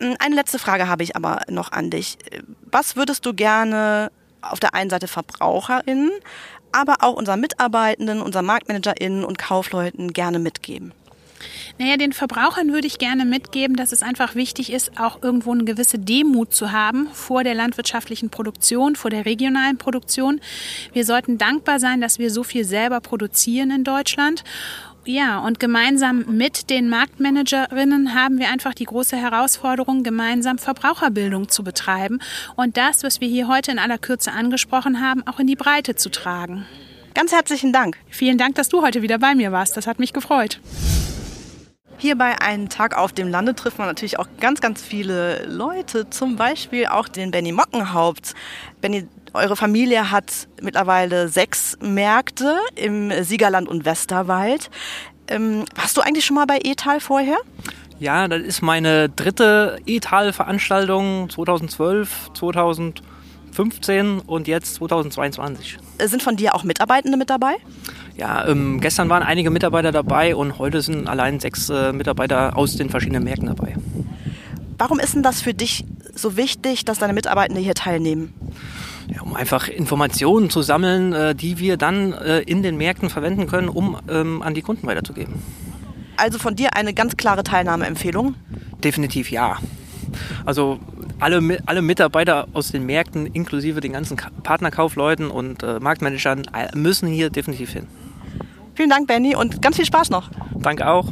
[0.00, 2.16] Hm, eine letzte Frage habe ich aber noch an dich.
[2.62, 4.10] Was würdest du gerne
[4.40, 6.12] auf der einen Seite VerbraucherInnen,
[6.72, 10.94] aber auch unseren Mitarbeitenden, unseren MarktmanagerInnen und Kaufleuten gerne mitgeben?
[11.78, 15.64] Naja, den Verbrauchern würde ich gerne mitgeben, dass es einfach wichtig ist, auch irgendwo eine
[15.64, 20.40] gewisse Demut zu haben vor der landwirtschaftlichen Produktion, vor der regionalen Produktion.
[20.92, 24.44] Wir sollten dankbar sein, dass wir so viel selber produzieren in Deutschland.
[25.06, 31.64] Ja, und gemeinsam mit den Marktmanagerinnen haben wir einfach die große Herausforderung, gemeinsam Verbraucherbildung zu
[31.64, 32.20] betreiben
[32.54, 35.94] und das, was wir hier heute in aller Kürze angesprochen haben, auch in die Breite
[35.96, 36.66] zu tragen.
[37.14, 37.96] Ganz herzlichen Dank.
[38.08, 39.76] Vielen Dank, dass du heute wieder bei mir warst.
[39.76, 40.60] Das hat mich gefreut.
[42.00, 46.08] Hier bei einem Tag auf dem Lande trifft man natürlich auch ganz, ganz viele Leute,
[46.08, 48.34] zum Beispiel auch den Benny Mockenhaupt.
[48.80, 54.70] Benny, eure Familie hat mittlerweile sechs Märkte im Siegerland und Westerwald.
[55.28, 57.36] Ähm, warst du eigentlich schon mal bei Etal vorher?
[57.98, 65.76] Ja, das ist meine dritte Etal-Veranstaltung 2012, 2015 und jetzt 2022.
[65.98, 67.56] Sind von dir auch Mitarbeitende mit dabei?
[68.20, 72.76] Ja, ähm, gestern waren einige Mitarbeiter dabei und heute sind allein sechs äh, Mitarbeiter aus
[72.76, 73.76] den verschiedenen Märkten dabei.
[74.76, 78.34] Warum ist denn das für dich so wichtig, dass deine Mitarbeitenden hier teilnehmen?
[79.08, 83.46] Ja, um einfach Informationen zu sammeln, äh, die wir dann äh, in den Märkten verwenden
[83.46, 85.36] können, um ähm, an die Kunden weiterzugeben.
[86.18, 88.34] Also von dir eine ganz klare Teilnahmeempfehlung?
[88.84, 89.56] Definitiv ja.
[90.44, 90.78] Also
[91.20, 96.42] alle, alle Mitarbeiter aus den Märkten, inklusive den ganzen Partnerkaufleuten und äh, Marktmanagern,
[96.74, 97.86] müssen hier definitiv hin.
[98.74, 100.30] Vielen Dank, Benny, und ganz viel Spaß noch.
[100.56, 101.06] Danke auch.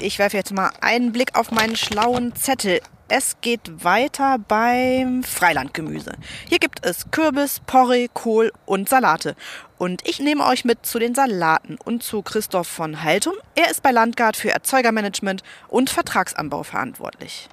[0.00, 2.80] Ich werfe jetzt mal einen Blick auf meinen schlauen Zettel.
[3.08, 6.12] Es geht weiter beim Freilandgemüse.
[6.48, 9.36] Hier gibt es Kürbis, Porree, Kohl und Salate.
[9.78, 13.34] Und ich nehme euch mit zu den Salaten und zu Christoph von Haltum.
[13.54, 17.48] Er ist bei Landgard für Erzeugermanagement und Vertragsanbau verantwortlich.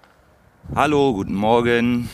[0.73, 2.09] Hallo, guten Morgen.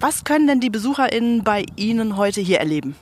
[0.00, 2.96] Was können denn die BesucherInnen bei Ihnen heute hier erleben?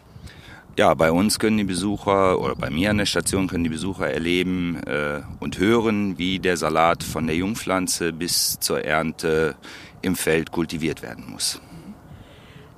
[0.79, 4.13] Ja, bei uns können die Besucher oder bei mir an der Station können die Besucher
[4.13, 9.57] erleben äh, und hören, wie der Salat von der Jungpflanze bis zur Ernte
[10.03, 11.61] im Feld kultiviert werden muss.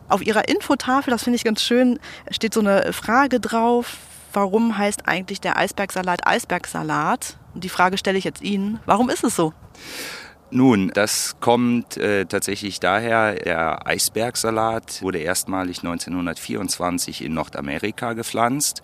[0.09, 1.99] Auf Ihrer Infotafel, das finde ich ganz schön,
[2.31, 3.99] steht so eine Frage drauf.
[4.33, 7.37] Warum heißt eigentlich der Eisbergsalat Eisbergsalat?
[7.53, 8.81] Und die Frage stelle ich jetzt Ihnen.
[8.87, 9.53] Warum ist es so?
[10.53, 18.83] Nun, das kommt äh, tatsächlich daher, der Eisbergsalat wurde erstmalig 1924 in Nordamerika gepflanzt.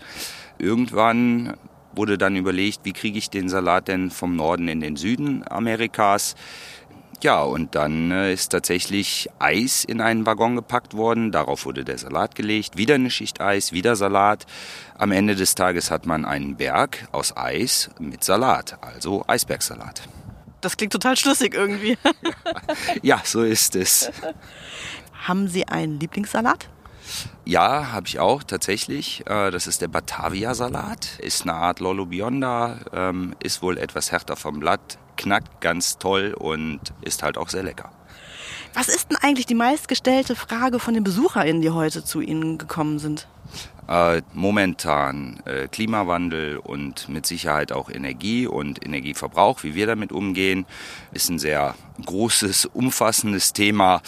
[0.58, 1.54] Irgendwann
[1.92, 6.36] wurde dann überlegt, wie kriege ich den Salat denn vom Norden in den Süden Amerikas.
[7.22, 11.32] Ja, und dann äh, ist tatsächlich Eis in einen Waggon gepackt worden.
[11.32, 12.76] Darauf wurde der Salat gelegt.
[12.76, 14.46] Wieder eine Schicht Eis, wieder Salat.
[14.98, 20.02] Am Ende des Tages hat man einen Berg aus Eis mit Salat, also Eisbergsalat.
[20.60, 21.98] Das klingt total schlüssig irgendwie.
[23.02, 24.10] Ja, so ist es.
[25.26, 26.68] Haben Sie einen Lieblingssalat?
[27.44, 29.22] Ja, habe ich auch tatsächlich.
[29.26, 31.18] Äh, Das ist der Batavia-Salat.
[31.20, 36.34] Ist eine Art Lollo Bionda, ähm, ist wohl etwas härter vom Blatt, knackt ganz toll
[36.36, 37.90] und ist halt auch sehr lecker.
[38.76, 42.98] Was ist denn eigentlich die meistgestellte Frage von den BesucherInnen, die heute zu Ihnen gekommen
[42.98, 43.26] sind?
[43.88, 50.66] Äh, momentan äh, Klimawandel und mit Sicherheit auch Energie und Energieverbrauch, wie wir damit umgehen,
[51.12, 54.02] ist ein sehr großes, umfassendes Thema.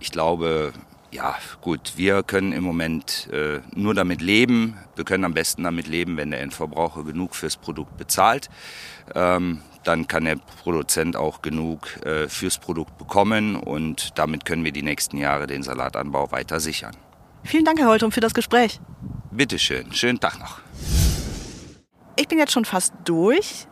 [0.00, 0.72] Ich glaube,
[1.12, 4.78] ja gut, wir können im Moment äh, nur damit leben.
[4.96, 8.50] Wir können am besten damit leben, wenn der Endverbraucher genug fürs Produkt bezahlt.
[9.14, 14.72] Ähm, dann kann der Produzent auch genug äh, fürs Produkt bekommen und damit können wir
[14.72, 16.94] die nächsten Jahre den Salatanbau weiter sichern.
[17.42, 18.80] Vielen Dank, Herr Holtrum, für das Gespräch.
[19.30, 20.60] Bitteschön, schönen Tag noch.
[22.16, 23.66] Ich bin jetzt schon fast durch.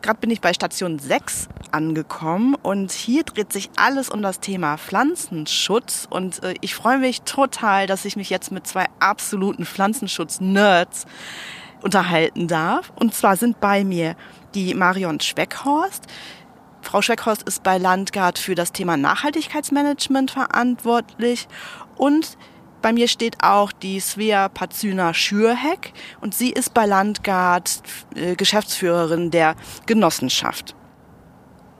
[0.00, 4.76] Gerade bin ich bei Station 6 angekommen und hier dreht sich alles um das Thema
[4.76, 11.06] Pflanzenschutz und äh, ich freue mich total, dass ich mich jetzt mit zwei absoluten Pflanzenschutz-Nerds
[11.82, 12.92] unterhalten darf.
[12.94, 14.16] Und zwar sind bei mir
[14.54, 16.04] die Marion Schweckhorst.
[16.82, 21.46] Frau Schweckhorst ist bei Landgard für das Thema Nachhaltigkeitsmanagement verantwortlich
[21.96, 22.36] und
[22.82, 27.80] bei mir steht auch die Svea Pazyna Schürheck und sie ist bei Landgard
[28.16, 29.54] äh, Geschäftsführerin der
[29.86, 30.74] Genossenschaft.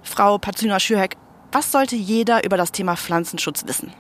[0.03, 1.17] Frau Pazyna Schürheck,
[1.51, 3.93] was sollte jeder über das Thema Pflanzenschutz wissen?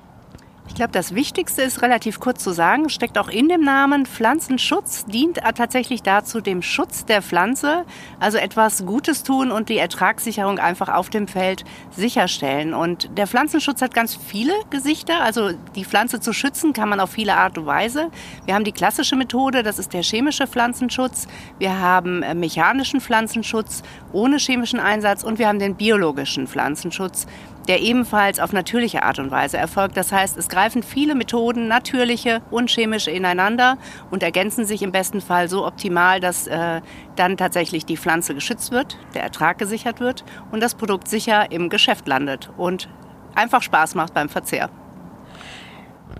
[0.72, 4.06] Ich glaube, das Wichtigste ist relativ kurz zu sagen, steckt auch in dem Namen.
[4.06, 7.84] Pflanzenschutz dient tatsächlich dazu, dem Schutz der Pflanze,
[8.18, 12.72] also etwas Gutes tun und die Ertragssicherung einfach auf dem Feld sicherstellen.
[12.72, 15.20] Und der Pflanzenschutz hat ganz viele Gesichter.
[15.22, 18.10] Also die Pflanze zu schützen kann man auf viele Art und Weise.
[18.46, 21.28] Wir haben die klassische Methode, das ist der chemische Pflanzenschutz.
[21.58, 23.82] Wir haben äh, mechanischen Pflanzenschutz
[24.14, 27.26] ohne chemischen Einsatz und wir haben den biologischen Pflanzenschutz
[27.68, 29.96] der ebenfalls auf natürliche Art und Weise erfolgt.
[29.96, 33.78] Das heißt, es greifen viele Methoden, natürliche und chemische, ineinander
[34.10, 36.80] und ergänzen sich im besten Fall so optimal, dass äh,
[37.16, 41.68] dann tatsächlich die Pflanze geschützt wird, der Ertrag gesichert wird und das Produkt sicher im
[41.68, 42.88] Geschäft landet und
[43.34, 44.70] einfach Spaß macht beim Verzehr.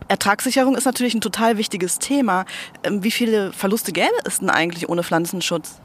[0.08, 2.44] Ertragssicherung ist natürlich ein total wichtiges Thema.
[2.82, 5.80] Ähm, Wie viele Verluste gäbe es denn eigentlich ohne Pflanzenschutz?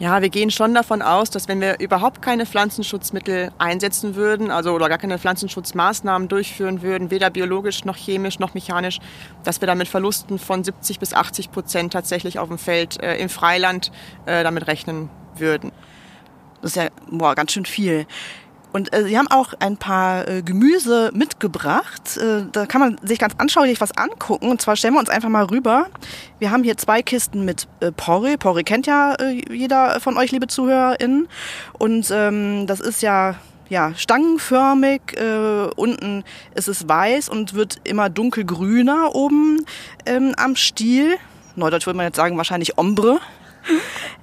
[0.00, 4.72] Ja, wir gehen schon davon aus, dass wenn wir überhaupt keine Pflanzenschutzmittel einsetzen würden, also
[4.72, 8.98] oder gar keine Pflanzenschutzmaßnahmen durchführen würden, weder biologisch noch chemisch noch mechanisch,
[9.44, 13.28] dass wir damit Verlusten von 70 bis 80 Prozent tatsächlich auf dem Feld äh, im
[13.28, 13.92] Freiland
[14.26, 15.70] äh, damit rechnen würden.
[16.60, 18.06] Das ist ja boah, ganz schön viel.
[18.74, 22.16] Und äh, Sie haben auch ein paar äh, Gemüse mitgebracht.
[22.16, 24.48] Äh, da kann man sich ganz anschaulich was angucken.
[24.48, 25.86] Und zwar stellen wir uns einfach mal rüber.
[26.40, 28.36] Wir haben hier zwei Kisten mit äh, Porree.
[28.36, 31.28] Porree kennt ja äh, jeder von euch, liebe ZuhörerInnen.
[31.78, 33.36] Und ähm, das ist ja
[33.68, 35.00] ja, stangenförmig.
[35.18, 36.24] Äh, unten
[36.56, 39.64] ist es weiß und wird immer dunkelgrüner oben
[40.04, 41.16] ähm, am Stiel.
[41.54, 43.20] Neudeutsch würde man jetzt sagen, wahrscheinlich Ombre.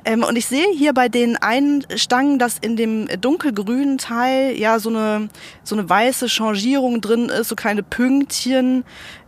[0.03, 4.79] Ähm, und ich sehe hier bei den einen Stangen, dass in dem dunkelgrünen Teil ja
[4.79, 5.29] so eine,
[5.63, 8.83] so eine weiße Changierung drin ist, so kleine Pünktchen.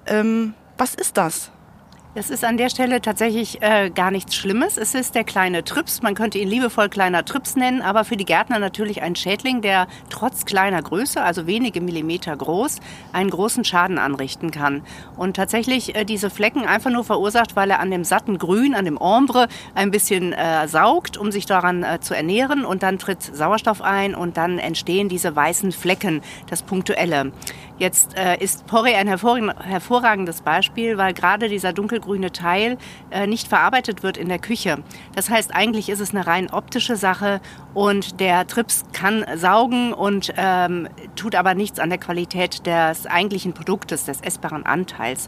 [0.07, 1.51] Ähm, was ist das?
[2.15, 4.77] Es ist an der Stelle tatsächlich äh, gar nichts Schlimmes.
[4.77, 6.03] Es ist der kleine Trips.
[6.03, 9.87] Man könnte ihn liebevoll kleiner Trips nennen, aber für die Gärtner natürlich ein Schädling, der
[10.11, 12.81] trotz kleiner Größe, also wenige Millimeter groß,
[13.13, 14.83] einen großen Schaden anrichten kann.
[15.17, 18.85] Und tatsächlich äh, diese Flecken einfach nur verursacht, weil er an dem satten Grün, an
[18.85, 22.63] dem Ombre ein bisschen äh, saugt, um sich daran äh, zu ernähren.
[22.63, 27.31] Und dann tritt Sauerstoff ein und dann entstehen diese weißen Flecken, das Punktuelle.
[27.79, 32.77] Jetzt äh, ist Porree ein hervor- hervorragendes Beispiel, weil gerade dieser dunkelgrüne Teil
[33.09, 34.83] äh, nicht verarbeitet wird in der Küche.
[35.15, 37.41] Das heißt, eigentlich ist es eine rein optische Sache
[37.73, 43.53] und der Trips kann saugen und ähm, tut aber nichts an der Qualität des eigentlichen
[43.53, 45.27] Produktes, des essbaren Anteils.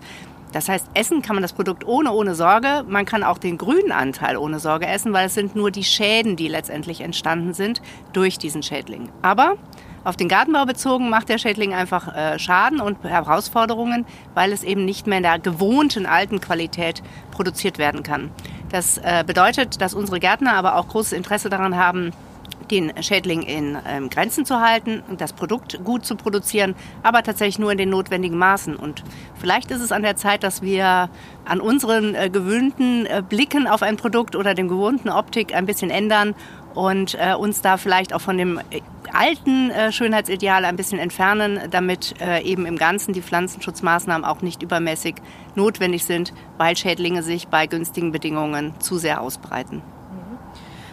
[0.55, 2.85] Das heißt, essen kann man das Produkt ohne, ohne Sorge.
[2.87, 6.37] Man kann auch den grünen Anteil ohne Sorge essen, weil es sind nur die Schäden,
[6.37, 7.81] die letztendlich entstanden sind
[8.13, 9.09] durch diesen Schädling.
[9.21, 9.57] Aber
[10.05, 14.85] auf den Gartenbau bezogen macht der Schädling einfach äh, Schaden und Herausforderungen, weil es eben
[14.85, 18.29] nicht mehr in der gewohnten alten Qualität produziert werden kann.
[18.69, 22.11] Das äh, bedeutet, dass unsere Gärtner aber auch großes Interesse daran haben,
[22.71, 27.59] den Schädling in ähm, Grenzen zu halten und das Produkt gut zu produzieren, aber tatsächlich
[27.59, 28.75] nur in den notwendigen Maßen.
[28.75, 29.03] Und
[29.39, 31.09] vielleicht ist es an der Zeit, dass wir
[31.45, 35.89] an unseren äh, gewöhnten äh, Blicken auf ein Produkt oder dem gewohnten Optik ein bisschen
[35.89, 36.35] ändern
[36.75, 38.81] und äh, uns da vielleicht auch von dem äh,
[39.13, 44.61] alten äh, Schönheitsideal ein bisschen entfernen, damit äh, eben im Ganzen die Pflanzenschutzmaßnahmen auch nicht
[44.61, 45.15] übermäßig
[45.55, 49.81] notwendig sind, weil Schädlinge sich bei günstigen Bedingungen zu sehr ausbreiten.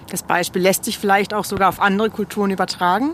[0.09, 3.13] Das Beispiel lässt sich vielleicht auch sogar auf andere Kulturen übertragen.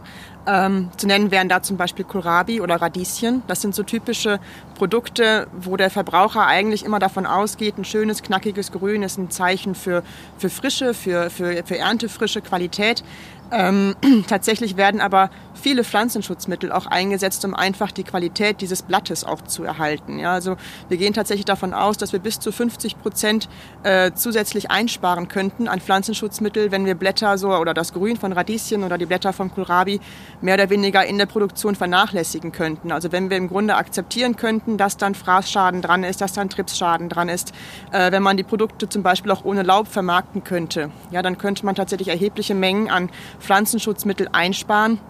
[0.50, 3.42] Ähm, zu nennen wären da zum Beispiel Kohlrabi oder Radieschen.
[3.48, 4.40] Das sind so typische
[4.76, 9.74] Produkte, wo der Verbraucher eigentlich immer davon ausgeht, ein schönes, knackiges Grün ist ein Zeichen
[9.74, 10.02] für,
[10.38, 13.04] für Frische, für, für, für Erntefrische Qualität.
[13.50, 13.94] Ähm,
[14.28, 19.64] tatsächlich werden aber viele Pflanzenschutzmittel auch eingesetzt, um einfach die Qualität dieses Blattes auch zu
[19.64, 20.18] erhalten.
[20.18, 20.56] Ja, also
[20.88, 23.48] wir gehen tatsächlich davon aus, dass wir bis zu 50 Prozent
[23.82, 28.84] äh, zusätzlich einsparen könnten an Pflanzenschutzmittel, wenn wir Blätter so oder das Grün von Radieschen
[28.84, 30.00] oder die Blätter vom Kohlrabi
[30.40, 32.92] mehr oder weniger in der Produktion vernachlässigen könnten.
[32.92, 37.08] Also wenn wir im Grunde akzeptieren könnten, dass dann Fraßschaden dran ist, dass dann Tripsschaden
[37.08, 37.52] dran ist,
[37.92, 41.64] äh, wenn man die Produkte zum Beispiel auch ohne Laub vermarkten könnte, ja, dann könnte
[41.64, 45.00] man tatsächlich erhebliche Mengen an Pflanzenschutzmittel einsparen.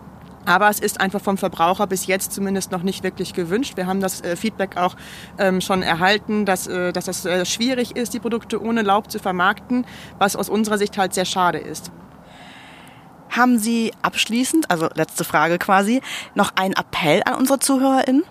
[0.47, 3.77] Aber es ist einfach vom Verbraucher bis jetzt zumindest noch nicht wirklich gewünscht.
[3.77, 4.97] Wir haben das äh, Feedback auch
[5.39, 9.19] ähm, schon erhalten, dass, äh, dass es äh, schwierig ist, die Produkte ohne Laub zu
[9.19, 9.85] vermarkten,
[10.19, 11.93] was aus unserer Sicht halt sehr schade ist.
[13.31, 16.01] Haben Sie abschließend, also letzte Frage quasi,
[16.35, 18.25] noch einen Appell an unsere ZuhörerInnen?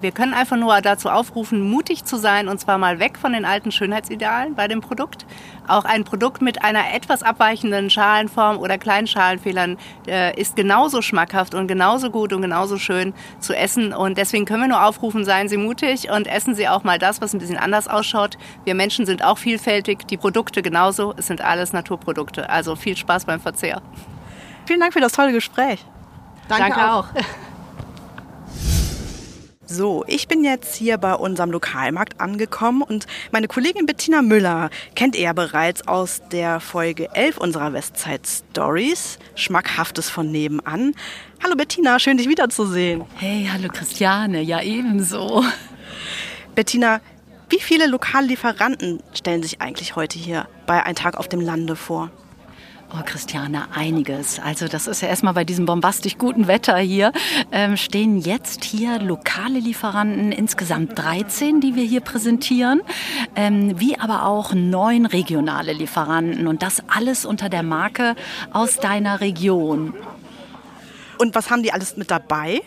[0.00, 3.46] Wir können einfach nur dazu aufrufen, mutig zu sein und zwar mal weg von den
[3.46, 5.24] alten Schönheitsidealen bei dem Produkt.
[5.66, 11.54] Auch ein Produkt mit einer etwas abweichenden Schalenform oder kleinen Schalenfehlern äh, ist genauso schmackhaft
[11.54, 13.94] und genauso gut und genauso schön zu essen.
[13.94, 17.22] Und deswegen können wir nur aufrufen, seien Sie mutig und essen Sie auch mal das,
[17.22, 18.36] was ein bisschen anders ausschaut.
[18.64, 21.14] Wir Menschen sind auch vielfältig, die Produkte genauso.
[21.16, 22.50] Es sind alles Naturprodukte.
[22.50, 23.80] Also viel Spaß beim Verzehr.
[24.66, 25.84] Vielen Dank für das tolle Gespräch.
[26.48, 27.06] Danke, Danke auch.
[27.06, 27.54] auch.
[29.68, 35.16] So, ich bin jetzt hier bei unserem Lokalmarkt angekommen und meine Kollegin Bettina Müller kennt
[35.16, 40.94] ihr ja bereits aus der Folge 11 unserer Westside Stories, Schmackhaftes von nebenan.
[41.42, 43.04] Hallo Bettina, schön dich wiederzusehen.
[43.16, 45.42] Hey, hallo Christiane, ja ebenso.
[46.54, 47.00] Bettina,
[47.50, 52.12] wie viele Lokallieferanten stellen sich eigentlich heute hier bei Ein Tag auf dem Lande vor?
[52.92, 54.38] Oh, Christiane, einiges.
[54.38, 57.10] Also das ist ja erstmal bei diesem bombastisch guten Wetter hier,
[57.50, 62.82] ähm, stehen jetzt hier lokale Lieferanten, insgesamt 13, die wir hier präsentieren,
[63.34, 68.14] ähm, wie aber auch neun regionale Lieferanten und das alles unter der Marke
[68.52, 69.92] aus deiner Region.
[71.18, 72.60] Und was haben die alles mit dabei?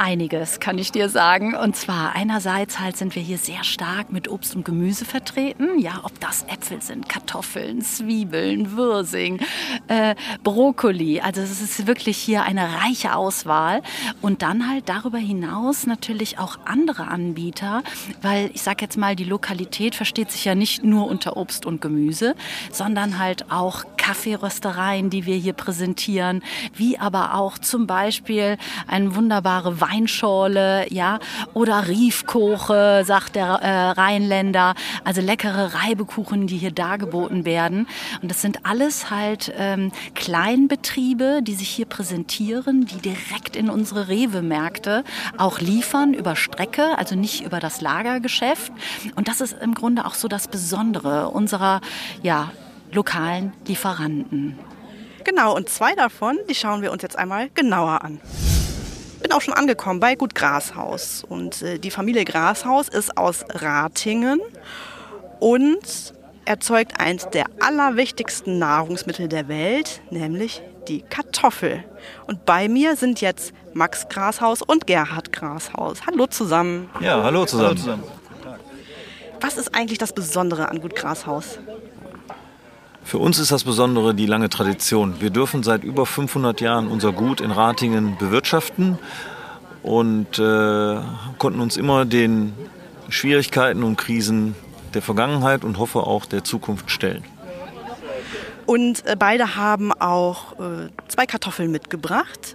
[0.00, 1.54] Einiges kann ich dir sagen.
[1.54, 5.78] Und zwar einerseits halt sind wir hier sehr stark mit Obst und Gemüse vertreten.
[5.78, 9.40] Ja, ob das Äpfel sind, Kartoffeln, Zwiebeln, Würsing,
[9.88, 11.20] äh, Brokkoli.
[11.20, 13.82] Also es ist wirklich hier eine reiche Auswahl.
[14.22, 17.82] Und dann halt darüber hinaus natürlich auch andere Anbieter,
[18.22, 21.82] weil ich sag jetzt mal, die Lokalität versteht sich ja nicht nur unter Obst und
[21.82, 22.36] Gemüse,
[22.72, 26.42] sondern halt auch Kaffeeröstereien, die wir hier präsentieren,
[26.74, 28.56] wie aber auch zum Beispiel
[28.88, 31.18] eine wunderbare Wein Weinschorle, ja,
[31.52, 34.74] oder Riefkoche, sagt der äh, Rheinländer.
[35.04, 37.86] Also leckere Reibekuchen, die hier dargeboten werden.
[38.22, 44.08] Und das sind alles halt ähm, Kleinbetriebe, die sich hier präsentieren, die direkt in unsere
[44.08, 45.04] Rewe-Märkte
[45.36, 48.72] auch liefern über Strecke, also nicht über das Lagergeschäft.
[49.16, 51.80] Und das ist im Grunde auch so das Besondere unserer,
[52.22, 52.50] ja,
[52.92, 54.58] lokalen Lieferanten.
[55.24, 58.20] Genau, und zwei davon, die schauen wir uns jetzt einmal genauer an
[59.30, 61.24] bin auch schon angekommen bei Gut Grashaus.
[61.28, 64.40] Und äh, die Familie Grashaus ist aus Ratingen
[65.38, 71.84] und erzeugt eins der allerwichtigsten Nahrungsmittel der Welt, nämlich die Kartoffel.
[72.26, 75.98] Und bei mir sind jetzt Max Grashaus und Gerhard Grashaus.
[76.06, 76.90] Hallo zusammen.
[77.00, 77.68] Ja, hallo zusammen.
[77.68, 78.02] Hallo zusammen.
[79.40, 81.60] Was ist eigentlich das Besondere an Gut Grashaus?
[83.04, 85.20] Für uns ist das Besondere die lange Tradition.
[85.20, 88.98] Wir dürfen seit über 500 Jahren unser Gut in Ratingen bewirtschaften
[89.82, 90.96] und äh,
[91.38, 92.52] konnten uns immer den
[93.08, 94.54] Schwierigkeiten und Krisen
[94.94, 97.24] der Vergangenheit und hoffe auch der Zukunft stellen.
[98.66, 102.54] Und äh, beide haben auch äh, zwei Kartoffeln mitgebracht.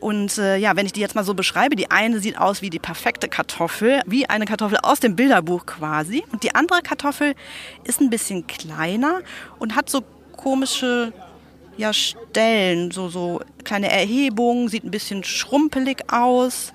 [0.00, 2.70] Und äh, ja, wenn ich die jetzt mal so beschreibe, die eine sieht aus wie
[2.70, 6.24] die perfekte Kartoffel, wie eine Kartoffel aus dem Bilderbuch quasi.
[6.32, 7.34] Und die andere Kartoffel
[7.84, 9.20] ist ein bisschen kleiner
[9.58, 10.02] und hat so
[10.36, 11.12] komische
[11.76, 16.72] ja, Stellen, so, so kleine Erhebungen, sieht ein bisschen schrumpelig aus.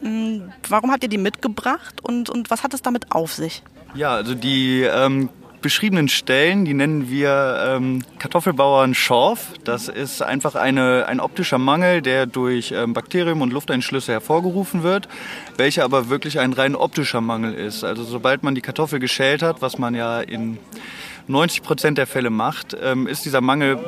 [0.00, 3.62] Hm, warum habt ihr die mitgebracht und, und was hat es damit auf sich?
[3.94, 5.28] Ja, also die ähm,
[5.62, 9.54] beschriebenen Stellen, die nennen wir ähm, Kartoffelbauern Schorf.
[9.64, 15.08] Das ist einfach eine, ein optischer Mangel, der durch ähm, Bakterium- und Lufteinschlüsse hervorgerufen wird,
[15.56, 17.84] welcher aber wirklich ein rein optischer Mangel ist.
[17.84, 20.58] Also sobald man die Kartoffel geschält hat, was man ja in
[21.28, 23.78] 90 Prozent der Fälle macht, ähm, ist dieser Mangel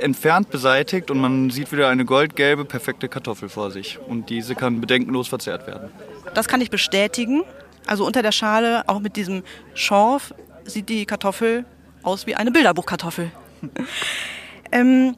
[0.00, 3.98] entfernt beseitigt und man sieht wieder eine goldgelbe, perfekte Kartoffel vor sich.
[3.98, 5.90] Und diese kann bedenkenlos verzehrt werden.
[6.34, 7.44] Das kann ich bestätigen.
[7.86, 9.42] Also unter der Schale, auch mit diesem
[9.74, 11.64] Schorf, sieht die Kartoffel
[12.02, 13.30] aus wie eine Bilderbuchkartoffel.
[14.72, 15.16] ähm,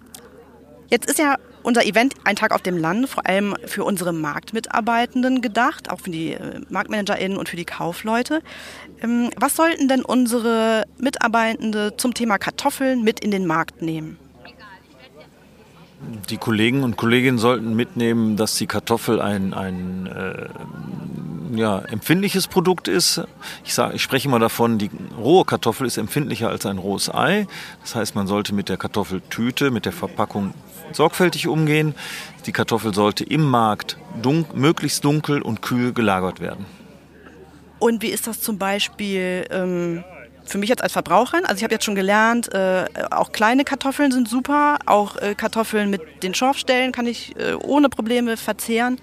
[0.88, 5.42] jetzt ist ja unser Event Ein Tag auf dem Land vor allem für unsere Marktmitarbeitenden
[5.42, 8.40] gedacht, auch für die äh, MarktmanagerInnen und für die Kaufleute.
[9.02, 14.16] Ähm, was sollten denn unsere Mitarbeitende zum Thema Kartoffeln mit in den Markt nehmen?
[16.28, 20.48] Die Kollegen und Kolleginnen sollten mitnehmen, dass die Kartoffel ein, ein äh,
[21.56, 23.22] ja, empfindliches Produkt ist.
[23.64, 27.46] Ich, sage, ich spreche immer davon, die rohe Kartoffel ist empfindlicher als ein rohes Ei.
[27.80, 30.54] Das heißt, man sollte mit der Kartoffeltüte, mit der Verpackung
[30.92, 31.94] sorgfältig umgehen.
[32.46, 36.66] Die Kartoffel sollte im Markt dun möglichst dunkel und kühl gelagert werden.
[37.78, 40.04] Und wie ist das zum Beispiel ähm,
[40.50, 41.44] für mich jetzt als Verbraucherin?
[41.44, 45.90] Also ich habe jetzt schon gelernt, äh, auch kleine Kartoffeln sind super, auch äh, Kartoffeln
[45.90, 48.98] mit den Schorfstellen kann ich äh, ohne Probleme verzehren.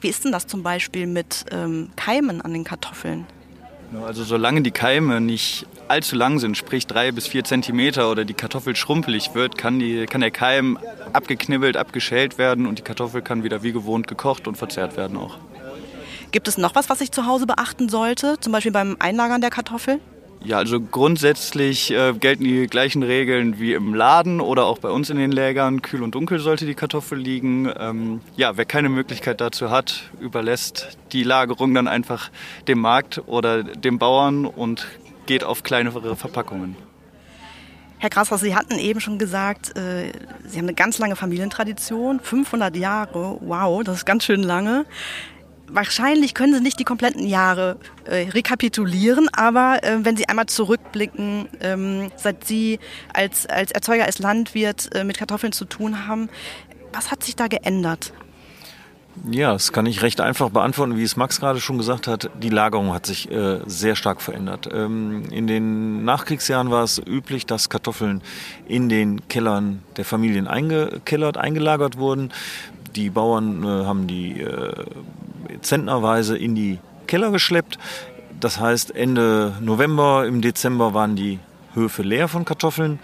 [0.00, 3.26] Wie ist denn das zum Beispiel mit ähm, Keimen an den Kartoffeln?
[4.06, 8.34] Also solange die Keime nicht allzu lang sind, sprich drei bis vier Zentimeter oder die
[8.34, 10.78] Kartoffel schrumpelig wird, kann, die, kann der Keim
[11.14, 15.38] abgeknibbelt, abgeschält werden und die Kartoffel kann wieder wie gewohnt gekocht und verzehrt werden auch.
[16.30, 19.50] Gibt es noch was, was ich zu Hause beachten sollte, zum Beispiel beim Einlagern der
[19.50, 20.00] Kartoffel?
[20.44, 25.10] Ja, also grundsätzlich äh, gelten die gleichen Regeln wie im Laden oder auch bei uns
[25.10, 25.82] in den Lägern.
[25.82, 27.70] Kühl und dunkel sollte die Kartoffel liegen.
[27.76, 32.30] Ähm, ja, wer keine Möglichkeit dazu hat, überlässt die Lagerung dann einfach
[32.68, 34.86] dem Markt oder dem Bauern und
[35.26, 36.76] geht auf kleinere Verpackungen.
[38.00, 40.12] Herr Grashaus, Sie hatten eben schon gesagt, äh,
[40.46, 44.86] Sie haben eine ganz lange Familientradition, 500 Jahre, wow, das ist ganz schön lange
[45.68, 51.48] wahrscheinlich können Sie nicht die kompletten Jahre äh, rekapitulieren, aber äh, wenn Sie einmal zurückblicken,
[51.60, 52.78] ähm, seit Sie
[53.12, 56.28] als, als Erzeuger, als Landwirt äh, mit Kartoffeln zu tun haben,
[56.92, 58.12] was hat sich da geändert?
[59.30, 62.30] Ja, das kann ich recht einfach beantworten, wie es Max gerade schon gesagt hat.
[62.40, 64.68] Die Lagerung hat sich äh, sehr stark verändert.
[64.72, 68.22] Ähm, in den Nachkriegsjahren war es üblich, dass Kartoffeln
[68.66, 72.32] in den Kellern der Familien eingekellert, eingelagert wurden.
[72.94, 74.84] Die Bauern äh, haben die äh,
[75.60, 77.78] zentnerweise in die Keller geschleppt.
[78.40, 81.38] Das heißt, Ende November, im Dezember waren die
[81.74, 82.98] Höfe leer von Kartoffeln.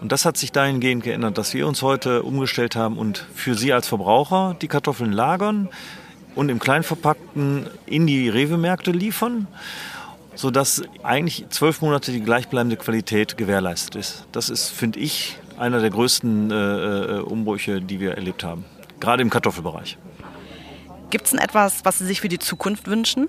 [0.00, 3.72] Und das hat sich dahingehend geändert, dass wir uns heute umgestellt haben und für Sie
[3.72, 5.70] als Verbraucher die Kartoffeln lagern
[6.34, 9.46] und im Kleinverpackten in die Rewe-Märkte liefern,
[10.34, 14.26] sodass eigentlich zwölf Monate die gleichbleibende Qualität gewährleistet ist.
[14.32, 18.64] Das ist, finde ich, einer der größten äh, äh Umbrüche, die wir erlebt haben,
[19.00, 19.96] gerade im Kartoffelbereich.
[21.14, 23.28] Gibt es denn etwas, was Sie sich für die Zukunft wünschen?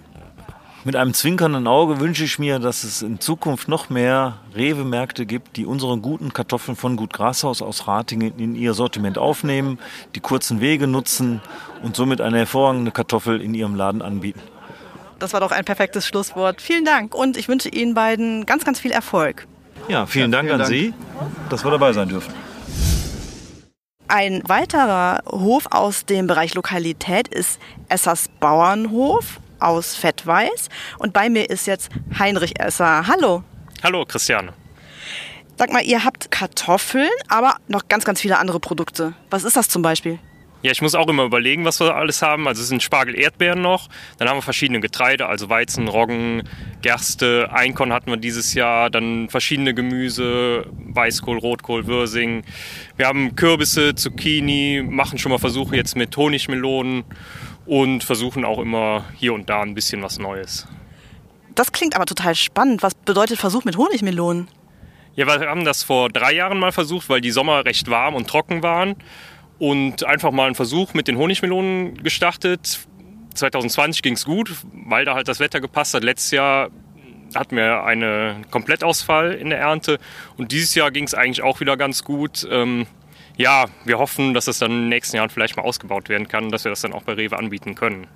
[0.85, 5.55] Mit einem zwinkernden Auge wünsche ich mir, dass es in Zukunft noch mehr Rewe-Märkte gibt,
[5.55, 9.77] die unsere guten Kartoffeln von Gut Grashaus aus Ratingen in ihr Sortiment aufnehmen,
[10.15, 11.41] die kurzen Wege nutzen
[11.83, 14.41] und somit eine hervorragende Kartoffel in ihrem Laden anbieten.
[15.19, 16.61] Das war doch ein perfektes Schlusswort.
[16.61, 19.45] Vielen Dank und ich wünsche Ihnen beiden ganz, ganz viel Erfolg.
[19.89, 20.71] Ja, vielen Dank ja, vielen an Dank.
[20.71, 20.93] Sie,
[21.51, 22.33] dass wir dabei sein dürfen.
[24.07, 30.69] Ein weiterer Hof aus dem Bereich Lokalität ist Essers Bauernhof aus Fettweiß.
[30.99, 31.89] Und bei mir ist jetzt
[32.19, 33.07] Heinrich Esser.
[33.07, 33.43] Hallo.
[33.83, 34.53] Hallo, Christiane.
[35.57, 39.13] Sag mal, ihr habt Kartoffeln, aber noch ganz, ganz viele andere Produkte.
[39.31, 40.19] Was ist das zum Beispiel?
[40.65, 42.47] Ja, ich muss auch immer überlegen, was wir alles haben.
[42.47, 43.87] Also es sind Spargel, Erdbeeren noch.
[44.17, 46.49] Dann haben wir verschiedene Getreide, also Weizen, Roggen,
[46.81, 48.89] Gerste, Einkorn hatten wir dieses Jahr.
[48.89, 52.43] Dann verschiedene Gemüse, Weißkohl, Rotkohl, Würsing.
[52.97, 57.03] Wir haben Kürbisse, Zucchini, machen schon mal Versuche jetzt mit Honigmelonen
[57.67, 60.67] und versuchen auch immer hier und da ein bisschen was Neues.
[61.53, 62.81] Das klingt aber total spannend.
[62.81, 64.47] Was bedeutet Versuch mit Honigmelonen?
[65.15, 68.27] Ja, wir haben das vor drei Jahren mal versucht, weil die Sommer recht warm und
[68.27, 68.95] trocken waren
[69.59, 72.79] und einfach mal einen Versuch mit den Honigmelonen gestartet.
[73.33, 76.03] 2020 ging es gut, weil da halt das Wetter gepasst hat.
[76.03, 76.69] Letztes Jahr
[77.33, 79.99] hatten wir einen Komplettausfall in der Ernte
[80.37, 82.47] und dieses Jahr ging es eigentlich auch wieder ganz gut.
[82.49, 82.87] Ähm,
[83.37, 86.49] ja, wir hoffen, dass es dann in den nächsten Jahren vielleicht mal ausgebaut werden kann,
[86.49, 88.07] dass wir das dann auch bei Rewe anbieten können.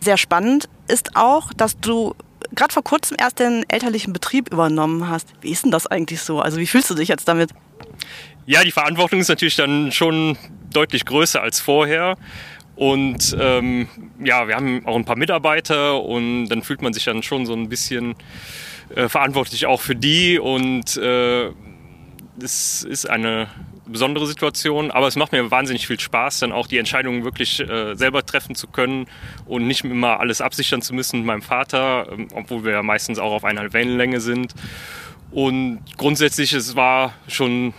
[0.00, 2.14] Sehr spannend ist auch, dass du
[2.54, 5.32] gerade vor kurzem erst den elterlichen Betrieb übernommen hast.
[5.40, 6.40] Wie ist denn das eigentlich so?
[6.40, 7.50] Also wie fühlst du dich jetzt damit?
[8.44, 10.36] Ja, die Verantwortung ist natürlich dann schon
[10.72, 12.16] deutlich größer als vorher.
[12.74, 13.88] Und ähm,
[14.24, 17.52] ja, wir haben auch ein paar Mitarbeiter und dann fühlt man sich dann schon so
[17.52, 18.16] ein bisschen
[18.94, 21.50] äh, verantwortlich auch für die und äh,
[22.42, 23.48] es ist eine
[23.86, 27.94] besondere Situation, aber es macht mir wahnsinnig viel Spaß, dann auch die Entscheidungen wirklich äh,
[27.94, 29.06] selber treffen zu können
[29.44, 33.18] und nicht immer alles absichern zu müssen mit meinem Vater, ähm, obwohl wir ja meistens
[33.18, 34.54] auch auf einer Wellenlänge sind.
[35.30, 37.74] Und grundsätzlich, es war schon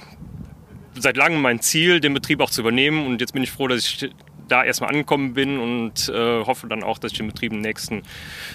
[0.96, 3.80] seit langem mein Ziel, den Betrieb auch zu übernehmen und jetzt bin ich froh, dass
[3.80, 4.10] ich
[4.48, 7.64] da erstmal angekommen bin und äh, hoffe dann auch, dass ich den Betrieb in den
[7.64, 8.04] nächsten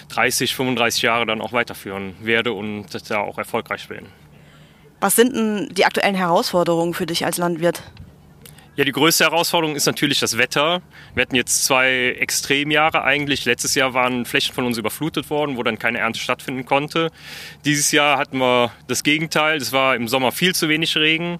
[0.09, 4.05] 30, 35 Jahre dann auch weiterführen werde und da auch erfolgreich bin.
[4.99, 7.81] Was sind denn die aktuellen Herausforderungen für dich als Landwirt?
[8.75, 10.81] Ja, die größte Herausforderung ist natürlich das Wetter.
[11.13, 13.43] Wir hatten jetzt zwei Extremjahre eigentlich.
[13.43, 17.11] Letztes Jahr waren Flächen von uns überflutet worden, wo dann keine Ernte stattfinden konnte.
[17.65, 19.57] Dieses Jahr hatten wir das Gegenteil.
[19.57, 21.39] Es war im Sommer viel zu wenig Regen.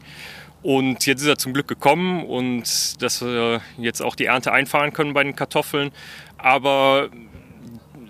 [0.62, 4.92] Und jetzt ist er zum Glück gekommen und dass wir jetzt auch die Ernte einfahren
[4.92, 5.92] können bei den Kartoffeln.
[6.38, 7.10] Aber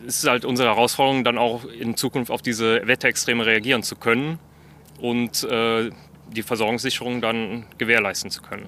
[0.08, 4.40] es ist halt unsere Herausforderung, dann auch in Zukunft auf diese Wetterextreme reagieren zu können
[5.00, 5.92] und äh,
[6.32, 8.68] die Versorgungssicherung dann gewährleisten zu können.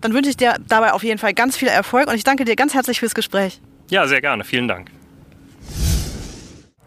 [0.00, 2.56] Dann wünsche ich dir dabei auf jeden Fall ganz viel Erfolg und ich danke dir
[2.56, 3.60] ganz herzlich fürs Gespräch.
[3.90, 4.44] Ja, sehr gerne.
[4.44, 4.90] Vielen Dank.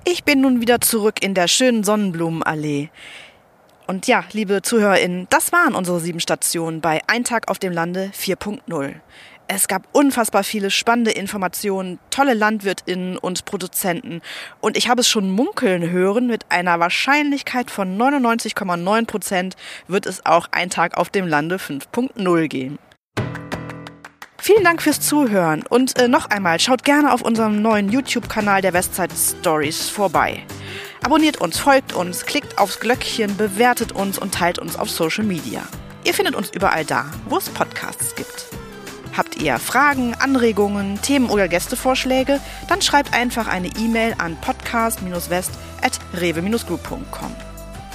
[0.06, 2.90] Ich bin nun wieder zurück in der schönen Sonnenblumenallee.
[3.88, 8.12] Und ja, liebe ZuhörerInnen, das waren unsere sieben Stationen bei Ein Tag auf dem Lande
[8.14, 8.96] 4.0.
[9.48, 14.22] Es gab unfassbar viele spannende Informationen, tolle Landwirtinnen und Produzenten.
[14.60, 19.56] Und ich habe es schon munkeln hören, mit einer Wahrscheinlichkeit von 99,9 Prozent
[19.88, 22.80] wird es auch ein Tag auf dem Lande 5.0 gehen.
[24.40, 28.74] Vielen Dank fürs Zuhören und äh, noch einmal schaut gerne auf unserem neuen YouTube-Kanal der
[28.74, 30.44] Westside Stories vorbei.
[31.04, 35.64] Abonniert uns, folgt uns, klickt aufs Glöckchen, bewertet uns und teilt uns auf Social Media.
[36.04, 38.46] Ihr findet uns überall da, wo es Podcasts gibt.
[39.18, 42.40] Habt ihr Fragen, Anregungen, Themen oder Gästevorschläge?
[42.70, 47.36] Dann schreibt einfach eine E-Mail an podcast-west.rewe-group.com.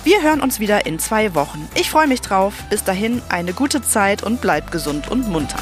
[0.04, 1.68] Wir hören uns wieder in zwei Wochen.
[1.76, 2.54] Ich freue mich drauf.
[2.70, 5.60] Bis dahin eine gute Zeit und bleibt gesund und munter.